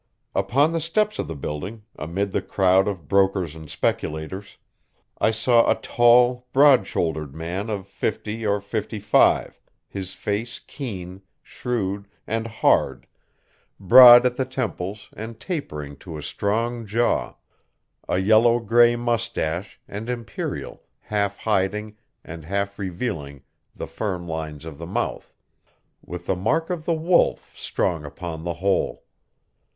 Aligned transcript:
Upon 0.33 0.71
the 0.71 0.79
steps 0.79 1.19
of 1.19 1.27
the 1.27 1.35
building, 1.35 1.83
amid 1.95 2.31
the 2.31 2.41
crowd 2.41 2.87
of 2.87 3.07
brokers 3.07 3.53
and 3.53 3.69
speculators, 3.69 4.57
I 5.19 5.29
saw 5.29 5.69
a 5.69 5.75
tall, 5.75 6.47
broad 6.51 6.87
shouldered 6.87 7.35
man 7.35 7.69
of 7.69 7.87
fifty 7.87 8.43
or 8.43 8.59
fifty 8.61 8.97
five, 8.97 9.61
his 9.87 10.15
face 10.15 10.57
keen, 10.57 11.21
shrewd 11.43 12.07
and 12.25 12.47
hard, 12.47 13.05
broad 13.79 14.25
at 14.25 14.37
the 14.37 14.43
temples 14.43 15.07
and 15.15 15.39
tapering 15.39 15.95
to 15.97 16.17
a 16.17 16.23
strong 16.23 16.87
jaw, 16.87 17.35
a 18.09 18.17
yellow 18.17 18.57
gray 18.57 18.95
mustache 18.95 19.79
and 19.87 20.09
imperial 20.09 20.81
half 21.01 21.37
hiding 21.37 21.95
and 22.23 22.43
half 22.45 22.79
revealing 22.79 23.43
the 23.75 23.85
firm 23.85 24.27
lines 24.27 24.65
of 24.65 24.79
the 24.79 24.87
mouth, 24.87 25.31
with 26.03 26.25
the 26.25 26.35
mark 26.35 26.71
of 26.71 26.85
the 26.85 26.95
wolf 26.95 27.53
strong 27.55 28.03
upon 28.03 28.43
the 28.43 28.55
whole. 28.55 29.03